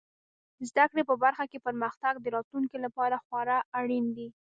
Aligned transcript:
زده 0.69 0.85
کړې 0.91 1.03
په 1.09 1.15
برخو 1.23 1.45
کې 1.51 1.63
پرمختګ 1.67 2.13
د 2.19 2.25
راتلونکي 2.35 2.77
لپاره 2.85 3.15
خورا 3.25 3.57
اړین 3.79 4.05
دی. 4.17 4.27